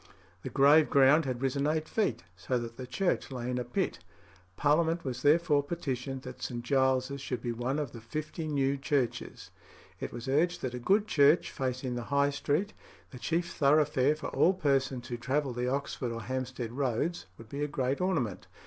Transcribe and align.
The 0.41 0.49
grave 0.49 0.89
ground 0.89 1.25
had 1.25 1.43
risen 1.43 1.67
eight 1.67 1.87
feet, 1.87 2.23
so 2.35 2.57
that 2.57 2.75
the 2.75 2.87
church 2.87 3.29
lay 3.29 3.51
in 3.51 3.59
a 3.59 3.63
pit. 3.63 3.99
Parliament 4.57 5.05
was 5.05 5.21
therefore 5.21 5.61
petitioned 5.61 6.23
that 6.23 6.41
St. 6.41 6.63
Giles's 6.63 7.21
should 7.21 7.39
be 7.43 7.51
one 7.51 7.77
of 7.77 7.91
the 7.91 8.01
fifty 8.01 8.47
new 8.47 8.77
churches. 8.77 9.51
It 9.99 10.11
was 10.11 10.27
urged 10.27 10.63
that 10.63 10.73
a 10.73 10.79
good 10.79 11.05
church 11.05 11.51
facing 11.51 11.93
the 11.93 12.05
High 12.05 12.31
Street, 12.31 12.73
the 13.11 13.19
chief 13.19 13.53
thoroughfare 13.53 14.15
for 14.15 14.29
all 14.29 14.53
persons 14.55 15.07
who 15.07 15.17
travelled 15.17 15.57
the 15.57 15.67
Oxford 15.67 16.11
or 16.11 16.23
Hampstead 16.23 16.71
roads, 16.71 17.27
would 17.37 17.49
be 17.49 17.63
a 17.63 17.67
great 17.67 18.01
ornament. 18.01 18.47